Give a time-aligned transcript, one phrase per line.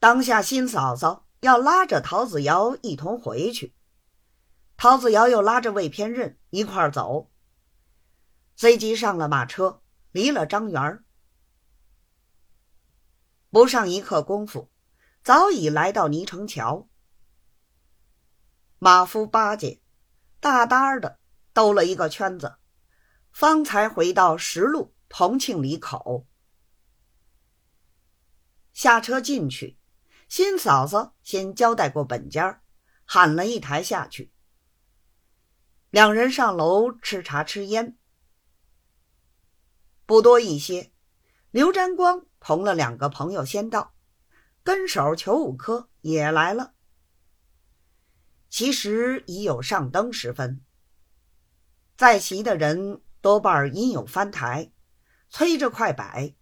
[0.00, 3.74] 当下新嫂嫂要拉着陶子瑶一同回去，
[4.78, 7.30] 陶子瑶又拉着魏天任一块走，
[8.56, 11.04] 随即上了马车，离了张园
[13.50, 14.70] 不上一刻功夫，
[15.22, 16.88] 早已来到泥城桥。
[18.78, 19.82] 马夫八戒
[20.40, 21.18] 大大的
[21.52, 22.56] 兜了一个圈子，
[23.32, 26.26] 方才回到石路同庆里口。
[28.72, 29.78] 下车进去，
[30.30, 32.62] 新嫂嫂先交代过本家，
[33.04, 34.32] 喊了一台下去。
[35.90, 37.98] 两人上楼吃茶吃烟，
[40.06, 40.92] 不多一些，
[41.50, 43.92] 刘占光同了两个朋友先到，
[44.62, 46.74] 跟手裘五科也来了。
[48.48, 50.64] 其实已有上灯时分，
[51.96, 54.70] 在席的人多半因有翻台，
[55.28, 56.36] 催着快摆。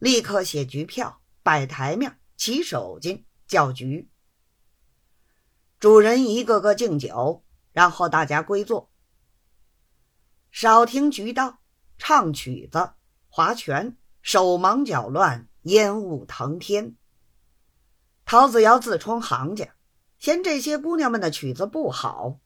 [0.00, 4.10] 立刻写局票，摆台面，起手巾，叫局。
[5.78, 8.90] 主人一个个敬酒，然后大家归坐。
[10.50, 11.58] 少听局道，
[11.98, 12.94] 唱曲子，
[13.28, 16.96] 划拳，手忙脚乱，烟雾腾天。
[18.24, 19.74] 陶子瑶自充行家，
[20.18, 22.40] 嫌这些姑娘们的曲子不好，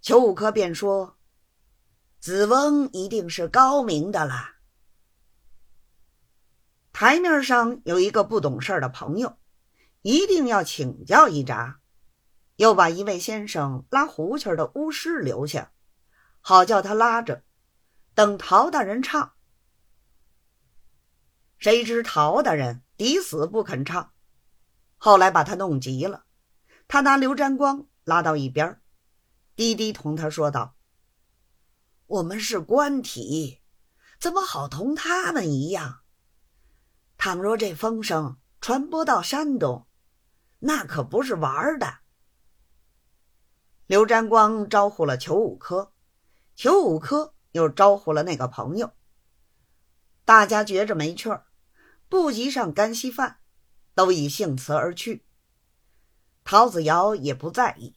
[0.00, 1.18] 裘五科便说
[2.18, 4.55] ：“子翁一定是高明的啦。”
[6.98, 9.36] 台面上有一个不懂事的朋友，
[10.00, 11.76] 一定要请教一札，
[12.56, 15.72] 又把一位先生拉胡琴的巫师留下，
[16.40, 17.44] 好叫他拉着，
[18.14, 19.34] 等陶大人唱。
[21.58, 24.12] 谁知陶大人抵死不肯唱，
[24.96, 26.24] 后来把他弄急了，
[26.88, 28.80] 他拿刘占光拉到一边，
[29.54, 30.76] 低低同他说道
[32.08, 33.60] ：“我们是官体，
[34.18, 36.00] 怎么好同他们一样？”
[37.18, 39.86] 倘若这风声传播到山东，
[40.60, 41.98] 那可不是玩的。
[43.86, 45.92] 刘占光招呼了裘五科，
[46.54, 48.92] 裘五科又招呼了那个朋友。
[50.24, 51.46] 大家觉着没趣儿，
[52.08, 53.38] 不及上干稀饭，
[53.94, 55.24] 都以兴辞而去。
[56.44, 57.95] 陶子瑶也不在意，